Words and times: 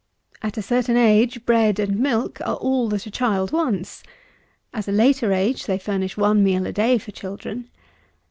At 0.41 0.57
a 0.57 0.63
certain 0.63 0.97
age 0.97 1.45
bread 1.45 1.77
and 1.77 1.99
milk 1.99 2.41
are 2.43 2.55
all 2.55 2.89
that 2.89 3.05
a 3.05 3.11
child 3.11 3.51
wants. 3.51 4.01
At 4.73 4.87
a 4.87 4.91
later 4.91 5.31
age 5.31 5.67
they 5.67 5.77
furnish 5.77 6.17
one 6.17 6.43
meal 6.43 6.65
a 6.65 6.73
day 6.73 6.97
for 6.97 7.11
children. 7.11 7.69